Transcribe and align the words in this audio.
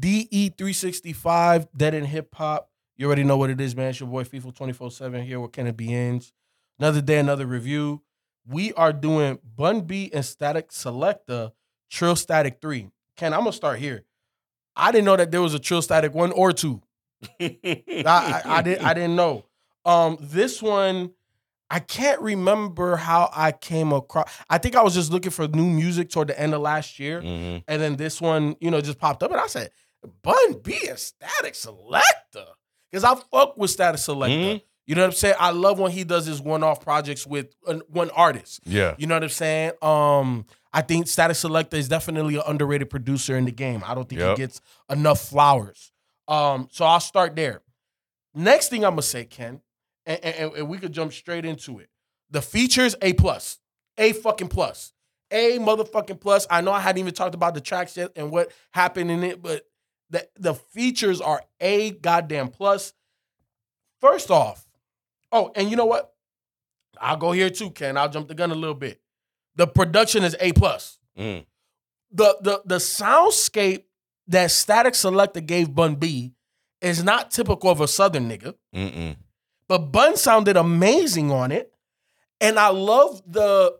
DE365, 0.00 1.68
Dead 1.76 1.94
End 1.94 2.06
Hip 2.06 2.34
Hop. 2.34 2.70
You 2.96 3.06
already 3.06 3.24
know 3.24 3.36
what 3.36 3.50
it 3.50 3.60
is, 3.60 3.76
man. 3.76 3.90
It's 3.90 4.00
your 4.00 4.08
boy 4.08 4.24
FIFA 4.24 4.54
24 4.54 4.90
7 4.90 5.24
here 5.24 5.38
with 5.38 5.52
Kenneth 5.52 5.76
B. 5.76 5.92
Ends. 5.92 6.32
Another 6.78 7.00
day, 7.00 7.18
another 7.18 7.46
review. 7.46 8.02
We 8.46 8.72
are 8.74 8.92
doing 8.92 9.38
Bun 9.56 9.82
B 9.82 10.10
and 10.12 10.24
Statik 10.24 10.68
Selektah 10.70 11.52
Trill 11.90 12.16
Static 12.16 12.58
3. 12.60 12.90
Ken, 13.16 13.32
I'm 13.32 13.40
going 13.40 13.52
to 13.52 13.56
start 13.56 13.78
here. 13.78 14.04
I 14.76 14.92
didn't 14.92 15.06
know 15.06 15.16
that 15.16 15.30
there 15.30 15.42
was 15.42 15.54
a 15.54 15.58
Trillstatik 15.58 16.12
1 16.12 16.32
or 16.32 16.52
2. 16.52 16.82
I, 17.40 17.56
I, 18.04 18.42
I, 18.44 18.62
did, 18.62 18.78
I 18.80 18.94
didn't 18.94 19.16
know. 19.16 19.44
Um, 19.84 20.18
This 20.20 20.62
one, 20.62 21.12
I 21.68 21.80
can't 21.80 22.20
remember 22.20 22.96
how 22.96 23.28
I 23.34 23.50
came 23.52 23.92
across. 23.92 24.30
I 24.48 24.58
think 24.58 24.76
I 24.76 24.82
was 24.82 24.94
just 24.94 25.10
looking 25.10 25.32
for 25.32 25.48
new 25.48 25.66
music 25.68 26.10
toward 26.10 26.28
the 26.28 26.40
end 26.40 26.54
of 26.54 26.60
last 26.60 26.98
year. 27.00 27.20
hmm 27.20 27.58
And 27.66 27.82
then 27.82 27.96
this 27.96 28.20
one, 28.20 28.54
you 28.60 28.70
know, 28.70 28.80
just 28.80 28.98
popped 28.98 29.22
up, 29.22 29.32
and 29.32 29.40
I 29.40 29.46
said, 29.48 29.70
"Bun 30.22 30.60
B 30.62 30.76
and 30.88 30.96
Statik 30.96 31.54
Selektah," 31.54 32.46
because 32.90 33.04
I 33.04 33.14
fuck 33.32 33.56
with 33.56 33.76
Statik 33.76 33.94
Selektah. 33.96 34.54
Mhm. 34.56 34.62
You 34.86 34.94
know 34.94 35.00
what 35.02 35.06
I'm 35.08 35.12
saying? 35.14 35.34
I 35.40 35.50
love 35.50 35.80
when 35.80 35.90
he 35.90 36.04
does 36.04 36.26
his 36.26 36.40
one-off 36.40 36.80
projects 36.80 37.26
with 37.26 37.52
one 37.88 38.08
artist. 38.10 38.60
Yeah. 38.64 38.94
You 38.98 39.08
know 39.08 39.16
what 39.16 39.24
I'm 39.24 39.28
saying? 39.30 39.72
Um, 39.82 40.46
I 40.72 40.82
think 40.82 41.06
Statik 41.06 41.30
Selektah 41.32 41.74
is 41.74 41.88
definitely 41.88 42.36
an 42.36 42.42
underrated 42.46 42.88
producer 42.88 43.36
in 43.36 43.46
the 43.46 43.50
game. 43.50 43.82
I 43.84 43.96
don't 43.96 44.08
think 44.08 44.20
Yep. 44.20 44.36
he 44.36 44.42
gets 44.44 44.60
enough 44.88 45.20
flowers. 45.20 45.90
Um, 46.28 46.68
so 46.70 46.84
I'll 46.84 47.00
start 47.00 47.34
there. 47.34 47.62
Next 48.32 48.68
thing 48.68 48.84
I'm 48.84 48.92
gonna 48.92 49.02
say, 49.02 49.24
Ken, 49.24 49.60
and, 50.06 50.24
and, 50.24 50.52
and 50.54 50.68
we 50.68 50.78
could 50.78 50.92
jump 50.92 51.12
straight 51.12 51.44
into 51.44 51.78
it. 51.78 51.88
The 52.30 52.42
features 52.42 52.96
A 53.02 53.12
plus, 53.12 53.58
A 53.98 54.12
fucking 54.12 54.48
plus, 54.48 54.92
A 55.30 55.58
motherfucking 55.58 56.20
plus. 56.20 56.46
I 56.50 56.60
know 56.60 56.72
I 56.72 56.80
hadn't 56.80 57.00
even 57.00 57.14
talked 57.14 57.34
about 57.34 57.54
the 57.54 57.60
tracks 57.60 57.96
yet 57.96 58.12
and 58.16 58.30
what 58.30 58.52
happened 58.72 59.10
in 59.10 59.22
it, 59.22 59.42
but 59.42 59.66
the 60.10 60.28
the 60.38 60.54
features 60.54 61.20
are 61.20 61.42
A 61.60 61.90
goddamn 61.90 62.48
plus. 62.48 62.92
First 64.00 64.30
off, 64.30 64.66
oh, 65.32 65.52
and 65.54 65.70
you 65.70 65.76
know 65.76 65.86
what? 65.86 66.12
I'll 67.00 67.16
go 67.16 67.32
here 67.32 67.50
too, 67.50 67.70
Ken. 67.70 67.96
I'll 67.96 68.08
jump 68.08 68.28
the 68.28 68.34
gun 68.34 68.50
a 68.50 68.54
little 68.54 68.74
bit. 68.74 69.00
The 69.56 69.66
production 69.66 70.22
is 70.22 70.36
A 70.40 70.52
plus. 70.52 70.98
Mm. 71.18 71.44
The 72.12 72.36
the 72.40 72.62
the 72.64 72.76
soundscape 72.76 73.84
that 74.28 74.50
Statik 74.50 74.92
Selektah 74.92 75.44
gave 75.44 75.74
Bun 75.74 75.96
B 75.96 76.34
is 76.80 77.02
not 77.02 77.30
typical 77.30 77.70
of 77.70 77.80
a 77.80 77.88
Southern 77.88 78.28
nigga. 78.28 78.54
Mm-mm. 78.74 79.16
But 79.68 79.90
Bun 79.92 80.16
sounded 80.16 80.56
amazing 80.56 81.30
on 81.30 81.52
it. 81.52 81.72
And 82.40 82.58
I 82.58 82.68
love 82.68 83.22
the 83.26 83.78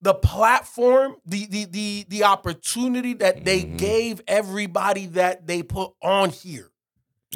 the 0.00 0.14
platform, 0.14 1.16
the 1.24 1.46
the 1.46 1.64
the 1.66 2.06
the 2.08 2.24
opportunity 2.24 3.14
that 3.14 3.44
they 3.44 3.62
Mhm. 3.62 3.78
gave 3.78 4.20
everybody 4.26 5.06
that 5.06 5.46
they 5.46 5.62
put 5.62 5.92
on 6.02 6.30
here. 6.30 6.70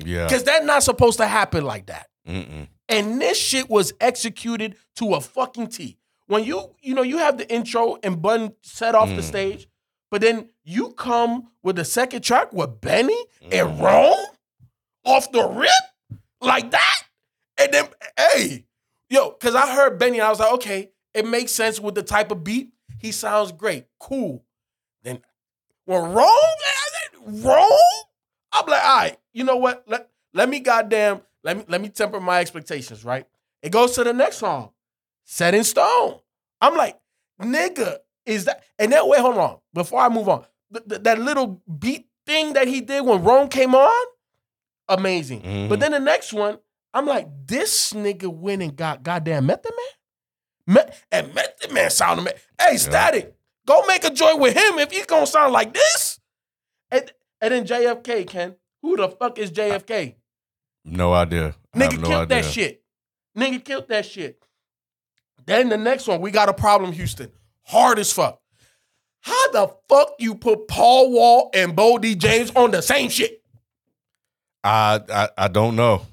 Yeah. 0.05 0.29
Cause 0.29 0.43
that's 0.45 0.65
not 0.67 0.83
supposed 0.83 1.19
to 1.19 1.27
happen 1.27 1.65
like 1.65 1.87
that. 1.87 2.09
Mm-mm. 2.29 2.69
And 2.89 3.21
this 3.21 3.39
shit 3.39 3.71
was 3.71 3.93
executed 4.01 4.77
to 4.97 5.15
a 5.15 5.21
fucking 5.21 5.69
T. 5.69 5.97
When 6.27 6.43
you, 6.45 6.75
you 6.83 6.95
know, 6.95 7.03
you 7.03 7.19
have 7.19 7.39
the 7.39 7.49
intro 7.53 7.99
and 8.03 8.21
Bun 8.21 8.53
set 8.63 8.95
off 8.97 9.09
the 9.09 9.23
Mm. 9.23 9.29
stage, 9.29 9.69
but 10.11 10.21
then 10.21 10.51
you 10.65 10.91
come 10.93 11.49
with 11.63 11.77
the 11.77 11.85
second 11.85 12.23
track 12.23 12.53
with 12.53 12.81
Benny 12.81 13.17
and 13.43 13.53
Mhm. 13.79 13.81
Rome 13.81 14.27
off 15.05 15.31
the 15.31 15.47
rip 15.49 15.71
like 16.41 16.73
that. 16.73 17.03
And 17.59 17.73
then, 17.73 17.89
hey, 18.19 18.65
yo, 19.09 19.31
because 19.31 19.55
I 19.55 19.73
heard 19.75 19.99
Benny, 19.99 20.21
I 20.21 20.29
was 20.31 20.41
like, 20.41 20.53
okay, 20.55 20.91
it 21.15 21.27
makes 21.27 21.53
sense 21.53 21.81
with 21.81 21.95
the 21.95 22.03
type 22.03 22.31
of 22.31 22.45
beat. 22.45 22.71
He 22.99 23.13
sounds 23.13 23.53
great, 23.53 23.87
cool. 23.99 24.45
Then 25.03 25.21
when 25.85 26.03
Rome, 26.13 26.29
Rome, 27.27 27.69
I'm 28.53 28.67
like, 28.67 28.85
all 28.85 28.97
right, 28.99 29.19
you 29.33 29.45
know 29.45 29.57
what? 29.57 29.85
Let, 29.87 30.09
let 30.35 30.49
me 30.49 30.61
goddamn, 30.61 31.21
let 31.43 31.57
me 31.57 31.65
let 31.69 31.81
me 31.81 31.89
temper 31.89 32.21
my 32.21 32.41
expectations, 32.41 33.05
right? 33.05 33.27
It 33.63 33.71
goes 33.71 33.95
to 33.95 34.05
the 34.05 34.13
next 34.13 34.39
song, 34.39 34.71
Set 35.25 35.55
in 35.55 35.65
Stone. 35.65 36.21
I'm 36.61 36.77
like, 36.77 36.99
nigga, 37.41 37.99
is 38.25 38.45
that? 38.47 38.65
And 38.79 38.93
then 38.93 39.09
wait, 39.09 39.21
hold 39.21 39.39
on. 39.39 39.59
Before 39.73 40.01
I 40.01 40.09
move 40.09 40.29
on, 40.29 40.45
th- 40.73 40.87
th- 40.89 41.03
that 41.03 41.19
little 41.21 41.63
beat 41.79 42.07
thing 42.27 42.55
that 42.55 42.67
he 42.69 42.81
did 42.81 43.05
when 43.05 43.23
Rome 43.23 43.49
came 43.49 43.75
on, 43.75 44.07
amazing. 44.89 45.43
Mhm. 45.43 45.69
But 45.69 45.81
then 45.81 45.93
the 45.93 46.01
next 46.01 46.33
one, 46.33 46.59
I'm 46.97 47.05
like, 47.05 47.29
this 47.47 47.93
nigga 47.93 48.27
went 48.27 48.63
and 48.63 48.75
got 48.75 49.03
goddamn 49.03 49.45
Method 49.45 49.73
Man. 50.67 50.77
Me- 50.77 50.95
and 51.13 51.35
Method 51.35 51.71
Man 51.71 51.91
sounded, 51.91 52.33
hey, 52.59 52.77
Statik, 52.77 53.33
go 53.67 53.85
make 53.87 54.03
a 54.05 54.11
joint 54.11 54.41
with 54.41 54.57
him 54.57 54.79
if 54.79 54.91
he's 54.91 55.05
gonna 55.05 55.27
sound 55.27 55.53
like 55.53 55.75
this. 55.75 56.19
And, 56.91 57.13
and 57.43 57.53
then 57.53 57.67
JFK, 57.67 58.27
Ken. 58.27 58.55
Who 58.81 58.97
the 58.97 59.11
fuck 59.11 59.39
is 59.39 59.51
JFK? 59.51 60.15
No 60.87 61.13
idea. 61.13 61.55
Nigga 61.75 61.99
no 61.99 62.09
killed 62.09 62.33
idea. 62.33 62.43
that 62.43 62.45
shit. 62.47 62.83
Nigga 63.37 63.63
killed 63.63 63.89
that 63.89 64.07
shit. 64.07 64.43
Then 65.45 65.69
the 65.69 65.77
next 65.77 66.09
one, 66.09 66.23
we 66.23 66.31
got 66.31 66.49
a 66.49 66.55
problem, 66.55 66.93
Houston. 66.93 67.31
Hard 67.65 67.99
as 67.99 68.11
fuck. 68.11 68.41
How 69.21 69.51
the 69.53 69.71
fuck 69.91 70.13
you 70.19 70.35
put 70.35 70.67
Paul 70.67 71.13
Wall 71.13 71.51
and 71.53 71.77
Boldy 71.77 72.17
James 72.17 72.53
on 72.57 72.71
the 72.71 72.81
same 72.81 73.11
shit? 73.11 73.43
I, 74.65 75.03
I 75.13 75.29
I 75.37 75.49
don't 75.49 75.77
know. 75.77 76.07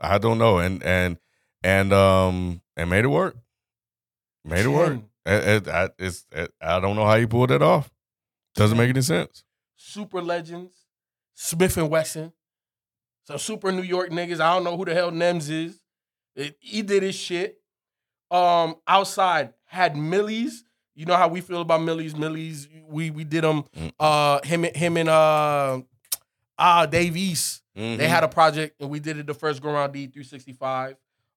I 0.00 0.18
don't 0.18 0.38
know. 0.38 0.58
And 0.58 0.82
and 0.82 1.18
and 1.62 1.92
um 1.92 2.60
and 2.76 2.90
made 2.90 3.04
it 3.04 3.08
work. 3.08 3.36
Made 4.44 4.64
it 4.64 4.68
work. 4.68 5.00
It, 5.26 5.66
it, 5.66 5.68
I, 5.68 5.90
it's 5.98 6.26
it, 6.32 6.52
I 6.60 6.80
don't 6.80 6.96
know 6.96 7.04
how 7.06 7.14
you 7.16 7.28
pulled 7.28 7.50
that 7.50 7.62
off. 7.62 7.90
Doesn't 8.54 8.78
make 8.78 8.88
any 8.90 9.02
sense. 9.02 9.44
Super 9.76 10.20
Legends, 10.22 10.74
Smif-N-Wessun, 11.36 12.32
some 13.26 13.38
super 13.38 13.70
New 13.72 13.82
York 13.82 14.10
niggas. 14.10 14.40
I 14.40 14.54
don't 14.54 14.64
know 14.64 14.76
who 14.76 14.84
the 14.84 14.94
hell 14.94 15.10
Nems 15.10 15.50
is. 15.50 15.80
It- 16.34 16.56
he 16.60 16.82
did 16.82 17.02
his 17.02 17.14
shit. 17.14 17.58
Um, 18.30 18.76
outside 18.86 19.54
had 19.66 19.94
Millyz. 19.94 20.62
You 20.94 21.06
know 21.06 21.16
how 21.16 21.28
we 21.28 21.40
feel 21.40 21.60
about 21.62 21.80
Millyz. 21.80 22.12
Millyz, 22.12 22.66
we 22.88 23.10
we 23.10 23.24
did 23.24 23.44
them. 23.44 23.64
Mm. 23.76 23.92
Uh, 23.98 24.40
him 24.44 24.64
him 24.64 24.96
and 24.96 25.08
uh, 25.08 25.80
ah 26.60 26.86
Dave 26.86 27.16
East. 27.16 27.62
They 27.74 27.96
Mhm. 27.96 28.08
had 28.08 28.22
a 28.24 28.28
project 28.28 28.76
and 28.80 28.90
we 28.90 29.00
did 29.00 29.16
it 29.18 29.26
the 29.26 29.34
first 29.34 29.62
go 29.62 29.70
around 29.70 29.92
D365. 29.94 30.96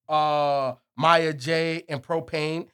Uh, 0.09 0.73
Maya 0.97 1.31
J 1.33 1.83
and 1.87 2.03
Propane. 2.03 2.67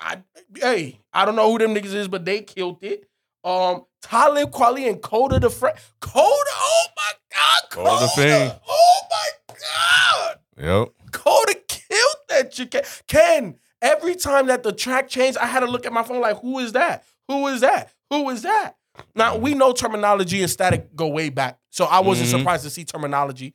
I, 0.00 0.18
hey, 0.56 1.00
I 1.12 1.24
don't 1.24 1.36
know 1.36 1.50
who 1.52 1.58
them 1.58 1.74
niggas 1.74 1.94
is, 1.94 2.08
but 2.08 2.24
they 2.24 2.40
killed 2.42 2.78
it. 2.82 3.08
Um, 3.44 3.84
Talib 4.02 4.50
Kweli 4.50 4.88
and 4.88 5.00
Kota 5.00 5.38
the 5.38 5.50
friend. 5.50 5.78
Kota, 6.00 6.20
oh 6.26 6.86
my 6.96 7.12
God, 7.32 7.70
Kota. 7.70 7.90
Kota 7.90 8.02
the 8.04 8.08
Fiend. 8.22 8.60
Oh 8.68 9.00
my 9.10 9.54
God. 9.54 10.38
Yep. 10.58 10.88
Kota 11.12 11.54
killed 11.68 12.16
that 12.28 12.50
chicken. 12.52 12.82
Ken, 13.06 13.58
every 13.80 14.16
time 14.16 14.46
that 14.48 14.62
the 14.64 14.72
track 14.72 15.08
changed, 15.08 15.38
I 15.38 15.46
had 15.46 15.60
to 15.60 15.66
look 15.66 15.86
at 15.86 15.92
my 15.92 16.02
phone 16.02 16.20
like, 16.20 16.40
who 16.40 16.58
is 16.58 16.72
that? 16.72 17.04
Who 17.28 17.46
is 17.48 17.60
that? 17.60 17.92
Who 18.10 18.28
is 18.30 18.42
that? 18.42 18.76
Now 19.14 19.36
we 19.36 19.54
know 19.54 19.72
Termanology 19.72 20.40
and 20.40 20.48
Statik 20.50 20.94
go 20.94 21.08
way 21.08 21.28
back, 21.30 21.58
so 21.70 21.84
I 21.86 22.00
wasn't 22.00 22.28
Mhm. 22.28 22.38
surprised 22.38 22.64
to 22.64 22.70
see 22.70 22.84
Termanology. 22.84 23.54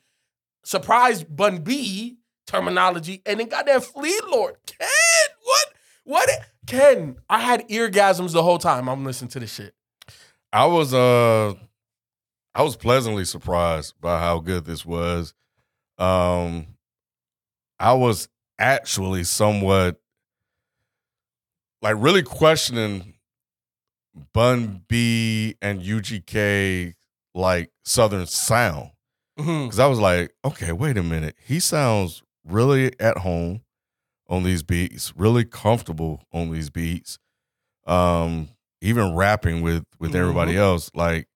Surprised 0.64 1.34
Bun 1.34 1.60
B 1.60 2.18
Termanology, 2.48 3.22
and 3.26 3.40
then 3.40 3.48
goddamn 3.48 3.82
Flee 3.82 4.20
Lord. 4.28 4.58
Ken, 4.66 4.88
what? 5.44 5.74
What? 6.04 6.30
Ken, 6.68 7.18
I 7.30 7.40
had 7.40 7.68
eargasms 7.70 8.34
the 8.34 8.44
whole 8.44 8.58
time 8.58 8.88
I'm 8.90 9.06
listening 9.06 9.30
to 9.32 9.40
this 9.40 9.54
shit. 9.54 9.74
I 10.52 10.66
was 10.66 10.94
uh 10.94 11.54
I 12.56 12.64
was 12.64 12.76
pleasantly 12.76 13.26
surprised 13.26 13.94
by 14.02 14.20
how 14.20 14.40
good 14.40 14.66
this 14.66 14.86
was. 14.86 15.34
Um 15.98 16.76
I 17.80 17.94
was 17.94 18.28
actually 18.58 19.24
somewhat 19.24 20.02
like 21.82 21.96
really 21.98 22.24
questioning 22.24 23.14
Bun 24.34 24.84
B 24.88 25.56
and 25.62 25.82
UGK 25.82 26.94
like 27.36 27.72
southern 27.86 28.26
sound. 28.26 28.92
Mhm. 29.40 29.70
Cause 29.70 29.80
I 29.80 29.88
was 29.88 30.00
like, 30.00 30.34
okay, 30.44 30.72
wait 30.72 30.98
a 30.98 31.04
minute. 31.04 31.36
He 31.46 31.60
sounds 31.60 32.24
really 32.46 32.92
at 33.00 33.20
home 33.20 33.62
on 34.28 34.44
these 34.44 34.64
beats, 34.64 35.14
really 35.16 35.46
comfortable 35.46 36.24
on 36.34 36.52
these 36.52 36.70
beats. 36.70 37.18
Um, 37.88 38.50
even 38.82 39.16
rapping 39.16 39.62
with 39.62 39.86
with 40.00 40.16
everybody 40.16 40.58
else, 40.58 40.92
like 40.94 41.28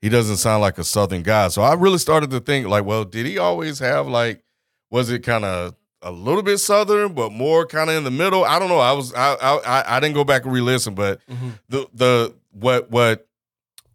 he 0.00 0.08
doesn't 0.08 0.38
sound 0.38 0.60
like 0.62 0.78
a 0.78 0.84
southern 0.84 1.22
guy. 1.22 1.48
So 1.48 1.62
I 1.62 1.74
really 1.74 1.98
started 1.98 2.30
to 2.30 2.40
think, 2.40 2.66
like, 2.66 2.84
well, 2.84 3.04
did 3.04 3.24
he 3.26 3.38
always 3.38 3.78
have 3.78 4.08
like, 4.08 4.42
was 4.90 5.10
it 5.10 5.20
kind 5.20 5.44
of 5.44 5.74
a 6.02 6.10
little 6.10 6.42
bit 6.42 6.58
southern, 6.58 7.12
but 7.14 7.30
more 7.32 7.64
kind 7.66 7.88
of 7.90 7.96
in 7.96 8.04
the 8.04 8.10
middle? 8.10 8.44
I 8.44 8.58
don't 8.58 8.68
know. 8.68 8.78
I 8.78 8.92
was 8.92 9.12
I 9.14 9.34
I 9.34 9.96
I- 9.96 10.00
didn't 10.00 10.14
go 10.14 10.24
back 10.24 10.44
and 10.44 10.52
re-listen, 10.52 10.94
but 10.94 11.20
Mhm. 11.30 11.58
the 11.68 11.86
the 11.94 12.34
what 12.50 12.90
what 12.90 13.26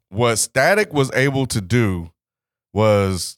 what 0.09 0.35
Statik 0.35 0.91
was 0.93 1.11
able 1.13 1.45
to 1.47 1.59
do 1.61 2.11
was 2.73 3.37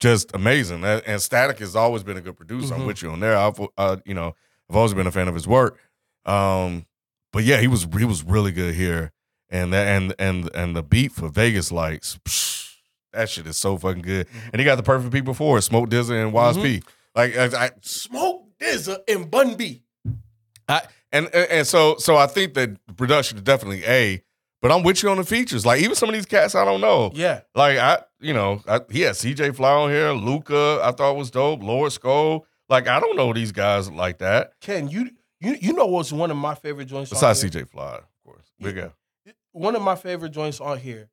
just 0.00 0.34
amazing. 0.34 0.84
And, 0.84 1.02
Statik 1.20 1.58
has 1.58 1.76
always 1.76 2.02
been 2.02 2.16
a 2.16 2.20
good 2.20 2.36
producer. 2.36 2.74
Mhm. 2.74 2.80
I'm 2.80 2.86
with 2.86 3.02
you 3.02 3.10
on 3.10 3.20
there. 3.20 3.36
I've 3.36 3.60
uh, 3.76 3.96
you 4.04 4.14
know 4.14 4.34
I've 4.70 4.76
always 4.76 4.94
been 4.94 5.06
a 5.06 5.12
fan 5.12 5.28
of 5.28 5.34
his 5.34 5.46
work. 5.46 5.78
Um, 6.24 6.86
but 7.32 7.44
yeah, 7.44 7.58
he 7.60 7.68
was 7.68 7.86
he 7.98 8.04
was 8.04 8.22
really 8.24 8.52
good 8.52 8.74
here. 8.74 9.12
and 9.50 9.70
that 9.74 9.86
and 9.86 10.14
and 10.18 10.48
and 10.54 10.74
the 10.74 10.82
beat 10.82 11.12
for 11.12 11.28
Vegas 11.28 11.70
Lights. 11.70 12.18
psh, 12.24 12.76
that 13.12 13.28
shit 13.28 13.46
is 13.46 13.58
so 13.58 13.76
fucking 13.76 14.00
good, 14.00 14.26
Mhm. 14.26 14.50
and 14.54 14.60
he 14.60 14.64
got 14.64 14.76
the 14.76 14.82
perfect 14.82 15.12
people 15.12 15.34
for 15.34 15.58
it: 15.58 15.62
Smoke 15.62 15.90
DZA 15.90 16.22
and 16.22 16.32
Wais 16.32 16.56
P. 16.56 16.82
Like, 17.14 17.36
I, 17.36 17.66
I, 17.66 17.70
Smoke 17.82 18.46
DZA 18.58 18.98
and 19.08 19.30
Bun 19.30 19.54
B. 19.54 19.82
and, 20.68 20.82
and 21.12 21.34
and 21.34 21.66
so 21.66 21.96
so 21.98 22.16
I 22.16 22.26
think 22.26 22.54
that 22.54 22.76
the 22.86 22.94
production 22.94 23.38
is 23.38 23.42
definitely 23.42 23.84
a. 23.84 24.22
But 24.60 24.70
I'm 24.70 24.84
with 24.84 25.02
you 25.02 25.10
on 25.10 25.16
the 25.16 25.24
features. 25.24 25.66
Like 25.66 25.82
even 25.82 25.96
some 25.96 26.08
of 26.08 26.14
these 26.14 26.24
cats, 26.24 26.54
I 26.54 26.64
don't 26.64 26.80
know. 26.80 27.10
Yeah. 27.14 27.40
Like 27.54 27.78
I, 27.78 27.98
you 28.20 28.32
know, 28.32 28.62
I, 28.68 28.80
he 28.90 29.00
had 29.00 29.14
CJ 29.14 29.56
Fly 29.56 29.72
on 29.72 29.90
here, 29.90 30.12
Luca. 30.12 30.80
I 30.82 30.92
thought 30.92 31.16
was 31.16 31.32
dope. 31.32 31.62
Lord 31.64 31.90
Skull. 31.90 32.46
Like 32.68 32.86
I 32.86 33.00
don't 33.00 33.16
know 33.16 33.32
these 33.32 33.50
guys 33.50 33.90
like 33.90 34.18
that. 34.18 34.52
Ken, 34.60 34.88
you 34.88 35.10
you 35.40 35.56
you 35.60 35.72
know 35.72 35.86
what's 35.86 36.12
one 36.12 36.30
of 36.30 36.36
my 36.36 36.54
favorite 36.54 36.86
joints 36.86 37.12
on 37.12 37.16
Besides? 37.16 37.44
CJ 37.44 37.68
Fly, 37.70 37.96
of 37.96 38.04
course. 38.24 38.46
Big 38.60 38.76
Yeah. 38.76 38.88
One 39.50 39.74
of 39.74 39.82
my 39.82 39.96
favorite 39.96 40.30
joints 40.30 40.60
on 40.60 40.78
here 40.78 41.10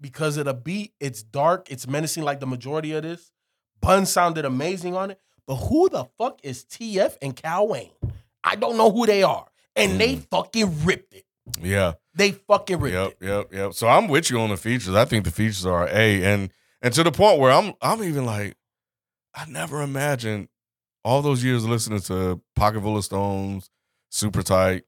because 0.00 0.36
of 0.36 0.44
the 0.44 0.54
beat. 0.54 0.92
It's 1.00 1.22
dark. 1.22 1.70
It's 1.70 1.88
menacing 1.88 2.22
like 2.22 2.38
the 2.38 2.46
majority 2.46 2.92
of 2.92 3.02
this. 3.02 3.32
Bun 3.80 4.04
sounded 4.04 4.44
amazing 4.44 4.94
on 4.94 5.12
it. 5.12 5.18
But 5.50 5.56
who 5.56 5.88
the 5.88 6.04
fuck 6.16 6.38
is 6.44 6.62
TF 6.64 7.16
and 7.20 7.34
Cal 7.34 7.66
Wayne? 7.66 7.90
I 8.44 8.54
don't 8.54 8.76
know 8.76 8.88
who 8.92 9.04
they 9.04 9.24
are. 9.24 9.48
And 9.74 10.00
they 10.00 10.14
Mm. 10.14 10.28
fucking 10.30 10.84
ripped 10.84 11.12
it. 11.12 11.24
Yeah. 11.60 11.94
They 12.14 12.30
fucking 12.30 12.78
ripped 12.78 12.94
Yep. 12.94 13.08
it. 13.08 13.16
Yep. 13.20 13.46
Yep. 13.50 13.52
Yep. 13.52 13.74
So 13.74 13.88
I'm 13.88 14.06
with 14.06 14.30
you 14.30 14.38
on 14.40 14.50
the 14.50 14.56
features. 14.56 14.94
I 14.94 15.04
think 15.06 15.24
the 15.24 15.32
features 15.32 15.66
are 15.66 15.88
a 15.88 16.22
and 16.24 16.52
and 16.80 16.94
to 16.94 17.02
the 17.02 17.10
point 17.10 17.40
where 17.40 17.50
I'm 17.50 17.74
I'm 17.82 18.04
even 18.04 18.24
like, 18.26 18.56
I 19.34 19.44
never 19.46 19.82
imagined 19.82 20.50
all 21.04 21.20
those 21.20 21.42
years 21.42 21.64
listening 21.66 22.00
to 22.02 22.40
Pocket 22.54 22.82
Full 22.82 22.96
of 22.96 23.04
Stones, 23.04 23.70
Super 24.08 24.44
Tight, 24.44 24.84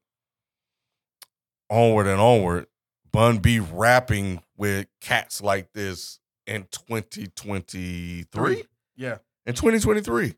onward 1.70 2.06
and 2.06 2.20
onward, 2.20 2.68
Bun 3.12 3.38
B 3.38 3.58
rapping 3.58 4.44
with 4.56 4.86
cats 5.00 5.40
like 5.40 5.72
this 5.72 6.20
in 6.46 6.68
2023. 6.70 8.62
Yeah. 8.94 9.18
In 9.44 9.54
2023. 9.54 10.36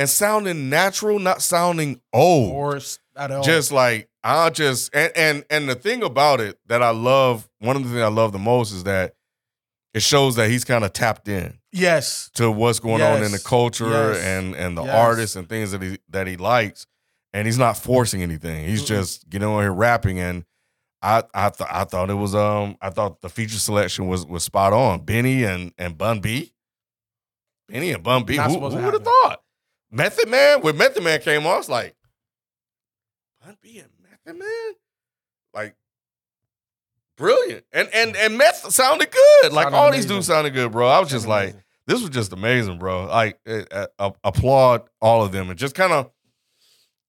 And 0.00 0.08
sounding 0.08 0.70
natural, 0.70 1.18
not 1.18 1.42
sounding 1.42 2.00
old 2.12 2.82
at 3.16 3.30
all. 3.30 3.42
just 3.42 3.70
like 3.70 4.08
I 4.24 4.48
just 4.50 4.94
and 4.94 5.12
and 5.14 5.44
and 5.50 5.68
the 5.68 5.74
thing 5.74 6.02
about 6.02 6.40
it 6.40 6.58
that 6.66 6.82
I 6.82 6.90
love, 6.90 7.48
one 7.58 7.76
of 7.76 7.84
the 7.84 7.90
things 7.90 8.00
I 8.02 8.08
love 8.08 8.32
the 8.32 8.38
most 8.38 8.72
is 8.72 8.84
that 8.84 9.14
it 9.92 10.02
shows 10.02 10.36
that 10.36 10.48
he's 10.48 10.64
kind 10.64 10.84
of 10.84 10.92
tapped 10.92 11.28
in 11.28 11.58
yes. 11.72 12.30
to 12.34 12.50
what's 12.50 12.80
going 12.80 13.02
on 13.02 13.22
in 13.22 13.30
the 13.32 13.38
culture 13.38 13.88
Yes. 13.90 14.22
and 14.24 14.54
and 14.56 14.78
the 14.78 14.84
Yes. 14.84 14.94
artists 14.94 15.36
and 15.36 15.48
things 15.48 15.72
that 15.72 15.82
he 15.82 15.98
that 16.08 16.26
he 16.26 16.36
likes, 16.36 16.86
and 17.34 17.46
he's 17.46 17.58
not 17.58 17.76
forcing 17.76 18.22
anything. 18.22 18.66
He's 18.66 18.84
just 18.84 19.28
getting 19.28 19.48
on 19.48 19.62
here 19.62 19.72
rapping 19.72 20.18
and. 20.18 20.44
I 21.02 21.22
I 21.32 21.48
thought 21.48 21.68
I 21.72 21.84
thought 21.84 22.10
it 22.10 22.14
was 22.14 22.34
um 22.34 22.76
I 22.82 22.90
thought 22.90 23.22
the 23.22 23.30
feature 23.30 23.56
selection 23.58 24.06
was 24.06 24.26
was 24.26 24.44
spot 24.44 24.74
on. 24.74 25.00
Benny 25.00 25.44
and 25.44 25.72
and 25.78 25.96
Bun 25.96 26.20
B, 26.20 26.52
Benny 27.68 27.92
and 27.92 28.02
Bun 28.02 28.24
B. 28.24 28.36
Not 28.36 28.50
Who, 28.50 28.56
to 28.56 28.60
would 28.60 28.92
have 28.94 29.02
thought? 29.04 29.40
Method 29.90 30.28
Man 30.28 30.60
when 30.62 30.76
Method 30.76 31.02
Man 31.02 31.20
came 31.20 31.46
on, 31.46 31.54
I 31.54 31.56
was 31.56 31.68
like, 31.68 31.94
Bun 33.44 33.56
B 33.60 33.78
and 33.78 33.88
Method 34.02 34.38
Man, 34.38 34.72
like 35.54 35.74
brilliant. 37.16 37.64
And 37.72 37.88
and 37.92 38.16
and 38.16 38.38
Meth 38.38 38.72
sounded 38.72 39.10
good. 39.10 39.52
Like 39.52 39.64
Sounded 39.66 39.78
all 39.78 39.92
these 39.92 40.06
dudes 40.06 40.26
sounded 40.26 40.52
good, 40.54 40.72
bro. 40.72 40.86
I 40.88 41.00
was 41.00 41.10
just 41.10 41.26
like, 41.26 41.54
this 41.86 42.00
was 42.00 42.10
just 42.10 42.32
amazing, 42.32 42.78
bro. 42.78 43.06
Like 43.06 43.38
uh, 43.48 44.10
applaud 44.22 44.88
all 45.00 45.24
of 45.24 45.32
them 45.32 45.50
and 45.50 45.58
just 45.58 45.74
kind 45.74 45.92
of 45.92 46.10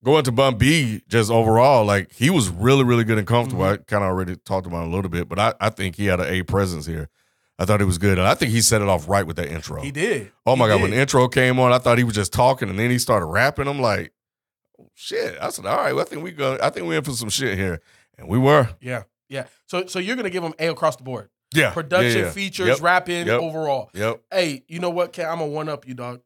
going 0.03 0.23
to 0.23 0.31
Bun 0.31 0.57
B 0.57 1.01
just 1.07 1.29
overall. 1.29 1.85
Like 1.85 2.11
he 2.11 2.29
was 2.29 2.49
really 2.49 2.83
really 2.83 3.03
good 3.03 3.17
and 3.17 3.27
comfortable. 3.27 3.63
Mhm. 3.63 3.73
I 3.73 3.77
kind 3.77 4.03
of 4.03 4.09
already 4.09 4.35
talked 4.37 4.65
about 4.67 4.85
a 4.85 4.89
little 4.89 5.09
bit, 5.11 5.29
but 5.29 5.37
I, 5.37 5.53
I 5.59 5.69
think 5.69 5.95
he 5.97 6.07
had 6.07 6.19
an 6.19 6.27
A 6.33 6.43
presence 6.43 6.85
here. 6.85 7.09
I 7.61 7.65
thought 7.65 7.81
it 7.81 7.85
was 7.85 7.97
good, 7.97 8.17
and 8.17 8.27
I 8.27 8.33
think 8.33 8.51
he 8.51 8.61
set 8.61 8.81
it 8.81 8.87
off 8.87 9.07
right 9.07 9.25
with 9.25 9.35
that 9.35 9.47
intro. 9.49 9.81
he 9.81 9.91
did. 9.91 10.31
Oh 10.45 10.55
my 10.55 10.65
He 10.65 10.69
god, 10.69 10.75
did. 10.77 10.81
when 10.81 10.91
the 10.91 10.97
intro 10.97 11.27
came 11.27 11.59
on, 11.59 11.71
I 11.71 11.77
thought 11.77 11.97
he 11.97 12.03
was 12.03 12.15
just 12.15 12.33
talking, 12.33 12.69
and 12.69 12.79
then 12.79 12.89
he 12.89 12.97
started 12.97 13.25
rapping. 13.27 13.67
I'm 13.67 13.79
like, 13.79 14.11
oh, 14.79 14.87
shit. 14.95 15.37
I 15.41 15.49
said, 15.49 15.65
all 15.65 15.77
right, 15.77 15.93
well, 15.93 16.03
I 16.05 16.07
think 16.09 16.23
we 16.23 16.31
go. 16.31 16.57
I 16.61 16.69
think 16.71 16.87
we're 16.87 16.97
in 16.97 17.03
for 17.03 17.11
some 17.11 17.29
shit 17.29 17.57
here, 17.57 17.79
and 18.17 18.27
we 18.27 18.37
were. 18.39 18.69
Yeah. 18.81 19.03
Yeah. 19.29 19.45
So 19.67 19.85
so 19.85 19.99
you're 19.99 20.15
gonna 20.15 20.29
give 20.29 20.43
him 20.43 20.53
A 20.59 20.67
across 20.67 20.95
the 20.95 21.03
board. 21.03 21.29
Yeah, 21.53 21.71
Production, 21.71 22.17
yeah, 22.19 22.25
yeah. 22.25 22.31
features, 22.31 22.67
Yep. 22.67 22.81
rapping, 22.81 23.27
Yep. 23.27 23.41
overall. 23.41 23.89
Yep. 23.93 24.21
Hey, 24.31 24.63
you 24.69 24.79
know 24.79 24.89
what, 24.89 25.11
Ken? 25.13 25.27
I'm 25.29 25.39
gonna 25.39 25.51
one 25.51 25.67
up 25.69 25.85
you, 25.87 25.93
dog. 25.93 26.21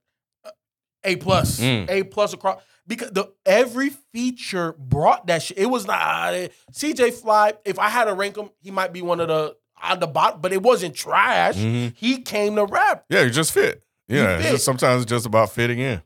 A 1.03 1.15
plus, 1.17 1.59
Mm. 1.59 1.89
A 1.89 2.03
plus 2.03 2.33
across 2.33 2.61
because 2.87 3.11
the 3.11 3.31
every 3.45 3.89
feature 4.13 4.73
brought 4.73 5.27
that 5.27 5.43
shit. 5.43 5.57
It 5.57 5.65
was 5.67 5.85
not 5.85 6.33
uh, 6.33 6.47
CJ 6.71 7.11
Fly. 7.13 7.53
If 7.65 7.77
I 7.79 7.89
had 7.89 8.05
to 8.05 8.13
rank 8.13 8.37
him, 8.37 8.49
he 8.59 8.71
might 8.71 8.93
be 8.93 9.01
one 9.01 9.19
of 9.19 9.27
the 9.27 9.55
on 9.81 9.99
the 9.99 10.07
bottom, 10.07 10.41
but 10.41 10.53
it 10.53 10.61
wasn't 10.63 10.95
trash. 10.95 11.55
Mhm. 11.55 11.93
He 11.95 12.21
came 12.21 12.55
to 12.55 12.65
rap. 12.65 13.05
Yeah, 13.09 13.23
he 13.25 13.29
just 13.29 13.51
fit. 13.51 13.83
Yeah, 14.07 14.37
it's 14.37 14.49
just, 14.51 14.65
sometimes 14.65 15.03
it's 15.03 15.09
just 15.09 15.25
about 15.25 15.51
fitting 15.51 15.79
in. 15.79 16.01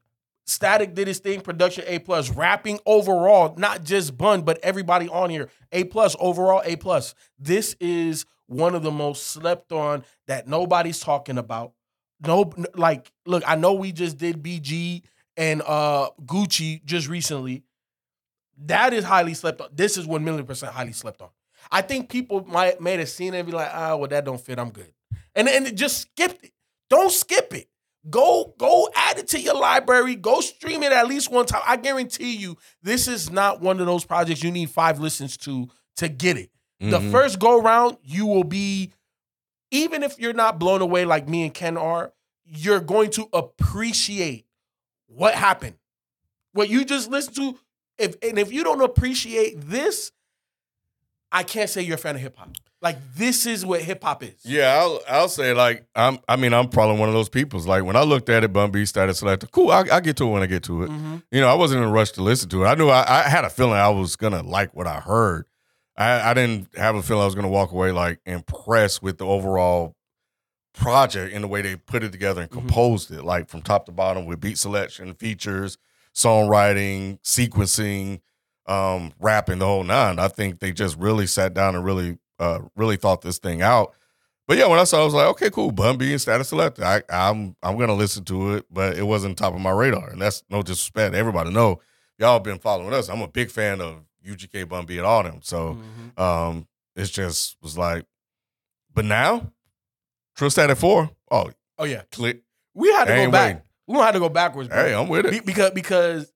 Statik 0.47 0.95
did 0.95 1.07
his 1.07 1.19
thing. 1.19 1.41
Production 1.41 1.83
A 1.87 1.99
plus. 1.99 2.29
Rapping 2.29 2.79
overall, 2.85 3.53
not 3.57 3.83
just 3.83 4.17
Bun, 4.17 4.41
but 4.41 4.57
everybody 4.63 5.07
on 5.09 5.29
here 5.29 5.49
A 5.71 5.83
plus 5.83 6.15
overall 6.19 6.61
A 6.65 6.75
plus. 6.75 7.13
This 7.37 7.75
is 7.79 8.25
one 8.47 8.73
of 8.73 8.81
the 8.81 8.89
most 8.91 9.27
slept 9.27 9.71
on 9.71 10.03
that 10.27 10.47
nobody's 10.47 10.99
talking 10.99 11.37
about. 11.37 11.73
No, 12.25 12.51
like, 12.73 13.11
look, 13.27 13.43
I 13.45 13.55
know 13.55 13.73
we 13.73 13.91
just 13.91 14.17
did 14.17 14.41
BG 14.41 15.03
and 15.37 15.61
uh 15.61 16.09
Gucci 16.25 16.83
just 16.83 17.07
recently. 17.07 17.63
That 18.65 18.93
is 18.93 19.03
highly 19.05 19.35
slept 19.35 19.61
on. 19.61 19.69
This 19.71 19.97
is 19.97 20.05
one 20.07 20.23
million 20.23 20.45
percent 20.45 20.73
highly 20.73 20.93
slept 20.93 21.21
on. 21.21 21.29
I 21.71 21.81
think 21.81 22.09
people 22.09 22.45
might 22.45 22.81
may 22.81 22.97
have 22.97 23.09
seen 23.09 23.33
it 23.33 23.39
and 23.39 23.45
be 23.47 23.53
like, 23.53 23.69
ah, 23.73 23.95
well, 23.95 24.07
that 24.07 24.25
don't 24.25 24.39
fit. 24.41 24.59
I'm 24.59 24.69
good. 24.71 24.91
And 25.35 25.47
and 25.47 25.67
it 25.67 25.75
just 25.75 25.99
skip 26.01 26.37
it. 26.43 26.51
Don't 26.89 27.11
skip 27.11 27.53
it. 27.53 27.67
Go 28.09 28.53
go 28.57 28.89
add 28.95 29.17
it 29.19 29.27
to 29.29 29.39
your 29.39 29.55
library. 29.55 30.15
Go 30.15 30.39
stream 30.41 30.83
it 30.83 30.91
at 30.91 31.07
least 31.07 31.31
one 31.31 31.45
time. 31.45 31.61
I 31.67 31.75
guarantee 31.77 32.35
you, 32.37 32.57
this 32.81 33.07
is 33.07 33.29
not 33.29 33.61
one 33.61 33.79
of 33.79 33.85
those 33.85 34.05
projects 34.05 34.41
you 34.43 34.51
need 34.51 34.69
five 34.69 34.99
listens 34.99 35.37
to 35.37 35.67
to 35.97 36.07
get 36.09 36.37
it. 36.37 36.49
The 36.79 36.99
Mhm. 36.99 37.11
first 37.11 37.39
go 37.39 37.61
round, 37.61 37.97
you 38.01 38.25
will 38.25 38.45
be, 38.45 38.93
even 39.69 40.01
if 40.01 40.17
you're 40.17 40.31
not 40.33 40.57
blown 40.59 40.81
away 40.81 41.03
like 41.03 41.27
me 41.27 41.43
and 41.43 41.53
Ken 41.53 41.75
are, 41.77 42.13
you're 42.45 42.79
going 42.79 43.09
to 43.11 43.27
appreciate 43.33 44.45
what 45.07 45.35
happened. 45.35 45.75
What 46.53 46.69
you 46.69 46.85
just 46.85 47.09
listened 47.09 47.35
to. 47.35 47.59
If 47.97 48.15
and 48.23 48.39
if 48.39 48.51
you 48.51 48.63
don't 48.63 48.81
appreciate 48.81 49.59
this, 49.59 50.11
I 51.31 51.43
can't 51.43 51.69
say 51.69 51.81
you're 51.81 51.95
a 51.95 51.99
fan 51.99 52.15
of 52.15 52.21
hip 52.21 52.35
hop. 52.37 52.49
Like 52.81 52.97
this 53.15 53.45
is 53.45 53.65
what 53.65 53.81
hip 53.81 54.03
hop 54.03 54.23
is. 54.23 54.35
Yeah, 54.43 54.77
I'll, 54.79 55.01
I'll 55.07 55.27
say 55.29 55.53
like 55.53 55.85
I'm. 55.95 56.19
I 56.29 56.37
mean, 56.37 56.53
I'm 56.53 56.69
probably 56.69 56.97
one 56.97 57.09
of 57.09 57.13
those 57.13 57.27
people's. 57.29 57.67
Like 57.67 57.83
when 57.83 57.95
I 57.97 58.03
looked 58.03 58.29
at 58.29 58.43
it, 58.43 58.53
Bun 58.53 58.71
B 58.71 58.83
Statik 58.83 59.21
Selektah. 59.21 59.51
Cool, 59.51 59.69
I, 59.69 59.83
I 59.91 59.99
get 59.99 60.15
to 60.17 60.23
it 60.27 60.31
when 60.31 60.43
I 60.43 60.45
get 60.47 60.63
to 60.63 60.83
it. 60.83 60.89
Mhm. 60.89 61.23
You 61.31 61.41
know, 61.41 61.49
I 61.49 61.55
wasn't 61.55 61.83
in 61.83 61.89
a 61.89 61.91
rush 61.91 62.11
to 62.11 62.23
listen 62.23 62.47
to 62.49 62.63
it. 62.63 62.67
I 62.67 62.75
knew 62.75 62.87
I, 62.89 63.05
I 63.19 63.21
had 63.23 63.43
a 63.43 63.49
feeling 63.49 63.73
I 63.73 63.89
was 63.89 64.15
gonna 64.15 64.41
like 64.43 64.73
what 64.73 64.87
I 64.87 65.01
heard. 65.01 65.45
I, 65.97 66.31
I 66.31 66.33
didn't 66.33 66.69
have 66.77 66.95
a 66.95 67.03
feeling 67.03 67.23
I 67.23 67.25
was 67.25 67.35
gonna 67.35 67.49
walk 67.49 67.73
away 67.73 67.91
like 67.91 68.21
impressed 68.25 69.03
with 69.03 69.17
the 69.17 69.25
overall 69.25 69.97
project 70.73 71.33
and 71.33 71.43
the 71.43 71.47
way 71.49 71.61
they 71.61 71.75
put 71.75 72.03
it 72.03 72.13
together 72.13 72.41
and 72.43 72.49
Mhm. 72.49 72.53
composed 72.53 73.11
it, 73.11 73.23
like 73.25 73.49
from 73.49 73.61
top 73.61 73.85
to 73.87 73.91
bottom 73.91 74.25
with 74.25 74.39
beat 74.39 74.57
selection, 74.57 75.13
features, 75.15 75.77
songwriting, 76.15 77.19
sequencing, 77.23 78.21
um, 78.69 79.11
rapping, 79.19 79.59
the 79.59 79.65
whole 79.65 79.83
nine. 79.83 80.19
I 80.19 80.27
think 80.29 80.59
they 80.59 80.71
just 80.71 80.97
really 80.97 81.27
sat 81.27 81.53
down 81.53 81.75
and 81.75 81.83
really, 81.83 82.17
uh, 82.39 82.59
really 82.75 82.95
thought 82.97 83.21
this 83.21 83.39
thing 83.39 83.61
out. 83.61 83.93
But 84.47 84.57
yeah, 84.57 84.67
when 84.67 84.79
I 84.79 84.83
saw, 84.83 84.97
it, 84.99 85.01
I 85.01 85.05
was 85.05 85.13
like, 85.13 85.27
okay, 85.27 85.49
cool. 85.49 85.71
Bun 85.71 85.97
B 85.97 86.11
and 86.11 86.19
Statik 86.21 86.41
Selektah. 86.41 87.03
I, 87.09 87.29
I'm 87.31 87.55
I'm 87.61 87.77
gonna 87.77 87.93
listen 87.93 88.23
to 88.25 88.53
it, 88.55 88.65
but 88.71 88.97
it 88.97 89.03
wasn't 89.03 89.37
top 89.37 89.53
of 89.53 89.61
my 89.61 89.71
radar, 89.71 90.09
and 90.09 90.21
that's 90.21 90.43
no 90.49 90.61
disrespect. 90.63 91.13
Everybody 91.15 91.51
know 91.51 91.81
y'all 92.17 92.39
been 92.39 92.59
following 92.59 92.93
us. 92.93 93.09
I'm 93.09 93.21
a 93.21 93.27
big 93.27 93.51
fan 93.51 93.79
of 93.81 94.05
UGK 94.27 94.67
Bun 94.67 94.85
B 94.85 94.97
and 94.97 95.05
all 95.05 95.21
them. 95.23 95.39
So 95.43 95.77
Mhm. 96.17 96.19
um, 96.21 96.67
it's 96.95 97.11
just 97.11 97.57
was 97.61 97.77
like, 97.77 98.05
but 98.93 99.05
now, 99.05 99.51
True 100.35 100.49
Static 100.49 100.77
Four. 100.77 101.09
Oh, 101.31 101.51
Oh 101.77 101.85
yeah, 101.85 102.01
click. 102.11 102.41
we 102.73 102.91
had 102.91 103.05
to 103.05 103.15
go 103.25 103.31
back. 103.31 103.47
waiting. 103.47 103.61
We 103.87 103.93
don't 103.95 104.03
have 104.03 104.13
to 104.13 104.19
go 104.19 104.29
backwards, 104.29 104.69
bro. 104.69 104.77
Hey, 104.83 104.93
I'm 104.95 105.07
with 105.07 105.25
it. 105.27 105.45
because 105.45 105.71
because 105.71 106.33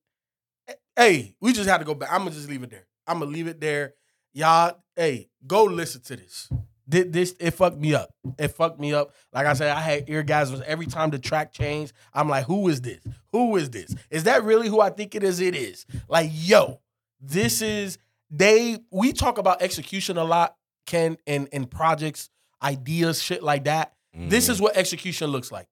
hey, 0.95 1.35
we 1.41 1.53
just 1.53 1.69
had 1.69 1.79
to 1.79 1.85
go 1.85 1.93
back. 1.95 2.09
I'm 2.11 2.19
gonna 2.19 2.31
just 2.31 2.49
leave 2.49 2.63
it 2.63 2.69
there. 2.69 2.85
I'm 3.07 3.19
gonna 3.19 3.31
leave 3.31 3.47
it 3.47 3.59
there. 3.59 3.93
Y'all, 4.33 4.77
hey, 4.95 5.29
go 5.45 5.63
listen 5.65 6.01
to 6.01 6.15
this. 6.15 6.49
Thi- 6.89 7.03
This 7.03 7.35
it 7.39 7.51
fucked 7.51 7.77
me 7.77 7.93
up. 7.93 8.09
It 8.37 8.49
fucked 8.49 8.79
me 8.79 8.93
up. 8.93 9.13
Like 9.31 9.45
I 9.45 9.53
said, 9.53 9.69
I 9.75 9.79
had 9.79 10.07
eargasms 10.07 10.61
every 10.63 10.85
time 10.87 11.09
the 11.11 11.19
track 11.19 11.53
changed. 11.53 11.93
I'm 12.13 12.27
like, 12.29 12.45
who 12.45 12.67
is 12.69 12.81
this? 12.81 12.99
Who 13.31 13.55
is 13.57 13.69
this? 13.69 13.95
Is 14.09 14.23
that 14.23 14.43
really 14.43 14.67
who 14.67 14.81
I 14.81 14.89
think 14.89 15.15
it 15.15 15.23
is? 15.23 15.39
It 15.39 15.55
is. 15.55 15.85
Like, 16.09 16.29
yo, 16.33 16.81
this 17.21 17.61
is 17.61 17.97
they. 18.31 18.79
We 18.91 19.13
talk 19.13 19.37
about 19.37 19.61
execution 19.61 20.17
a 20.17 20.23
lot, 20.23 20.55
Ken, 20.85 21.17
and 21.27 21.47
in 21.49 21.65
projects, 21.65 22.29
ideas, 22.61 23.21
shit 23.21 23.43
like 23.43 23.65
that. 23.65 23.93
This 24.15 24.47
is 24.49 24.61
what 24.61 24.77
execution 24.77 25.29
looks 25.31 25.51
like. 25.51 25.67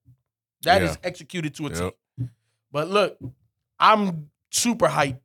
That 0.64 0.82
is 0.82 0.92
Mm-hmm. 0.92 1.00
Yeah. 1.04 1.08
executed 1.08 1.56
to 1.56 1.66
a 1.68 1.70
T. 1.70 1.84
Yep. 1.84 2.30
But 2.72 2.90
look, 2.90 3.18
I'm 3.80 4.30
super 4.52 4.88
hyped. 4.88 5.20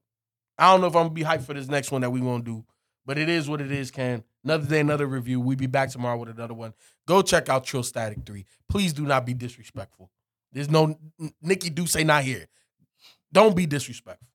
I 0.59 0.73
don't 0.73 0.81
know 0.81 0.87
if 0.87 0.97
I'm 0.97 1.05
gonna 1.05 1.15
be 1.15 1.23
hyped 1.23 1.43
for 1.43 1.55
this 1.55 1.69
next 1.69 1.91
one 1.91 2.01
that 2.01 2.11
we 2.11 2.21
gonna 2.21 2.43
do, 2.43 2.65
but 3.05 3.19
it 3.19 3.29
is 3.29 3.49
what 3.49 3.61
it 3.61 3.71
is, 3.71 3.91
Ken. 3.91 4.25
Another 4.43 4.67
day, 4.67 4.81
another 4.81 5.07
review. 5.07 5.41
We'll 5.41 5.57
be 5.57 5.67
back 5.67 5.91
tomorrow 5.91 6.17
with 6.17 6.31
another 6.31 6.55
one. 6.55 6.73
Go 7.07 7.21
check 7.21 7.49
out 7.49 7.67
Trillstatik 7.67 8.25
3. 8.25 8.47
Please 8.69 8.93
do 8.93 9.05
not 9.05 9.27
be 9.27 9.35
disrespectful. 9.35 10.11
There's 10.53 10.71
no 10.71 10.99
Nikki 11.43 11.69
do 11.69 11.87
say 11.87 12.05
not 12.05 12.23
here. 12.23 12.47
Don't 13.33 13.55
be 13.55 13.67
disrespectful. 13.67 14.29